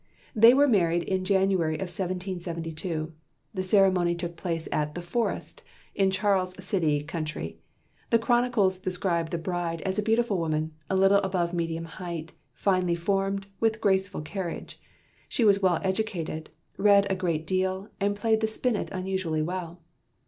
[0.35, 3.13] They were married in January of 1772.
[3.53, 5.61] The ceremony took place at "The Forest"
[5.93, 7.59] in Charles City County.
[8.09, 12.95] The chronicles describe the bride as a beautiful woman, a little above medium height, finely
[12.95, 14.81] formed, and with graceful carriage.
[15.29, 16.49] She was well educated,
[16.79, 19.83] read a great deal, and played the spinet unusually well.